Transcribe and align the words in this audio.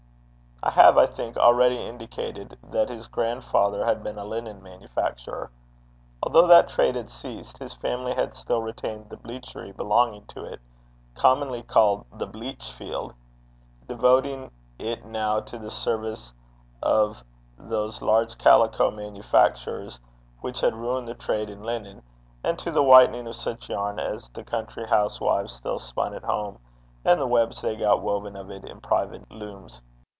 I 0.63 0.69
have, 0.75 0.95
I 0.95 1.07
think, 1.07 1.37
already 1.37 1.79
indicated 1.81 2.55
that 2.69 2.89
his 2.89 3.07
grandfather 3.07 3.83
had 3.83 4.03
been 4.03 4.19
a 4.19 4.23
linen 4.25 4.61
manufacturer. 4.61 5.49
Although 6.21 6.45
that 6.45 6.69
trade 6.69 6.95
had 6.95 7.09
ceased, 7.09 7.57
his 7.57 7.73
family 7.73 8.13
had 8.13 8.35
still 8.35 8.61
retained 8.61 9.09
the 9.09 9.17
bleachery 9.17 9.71
belonging 9.71 10.23
to 10.27 10.45
it, 10.45 10.59
commonly 11.15 11.63
called 11.63 12.05
the 12.13 12.27
bleachfield, 12.27 13.15
devoting 13.87 14.51
it 14.77 15.03
now 15.03 15.39
to 15.39 15.57
the 15.57 15.71
service 15.71 16.31
of 16.83 17.23
those 17.57 18.03
large 18.03 18.37
calico 18.37 18.91
manufactures 18.91 19.99
which 20.41 20.61
had 20.61 20.75
ruined 20.75 21.07
the 21.07 21.15
trade 21.15 21.49
in 21.49 21.63
linen, 21.63 22.03
and 22.43 22.59
to 22.59 22.69
the 22.69 22.83
whitening 22.83 23.25
of 23.25 23.35
such 23.35 23.67
yarn 23.67 23.97
as 23.97 24.29
the 24.29 24.43
country 24.43 24.85
housewives 24.87 25.53
still 25.53 25.79
spun 25.79 26.13
at 26.13 26.23
home, 26.23 26.59
and 27.03 27.19
the 27.19 27.25
webs 27.27 27.61
they 27.63 27.75
got 27.75 28.03
woven 28.03 28.35
of 28.35 28.51
it 28.51 28.63
in 28.63 28.79
private 28.79 29.29
looms. 29.31 29.81